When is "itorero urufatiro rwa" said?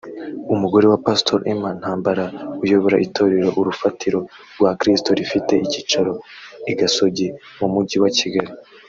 3.07-4.71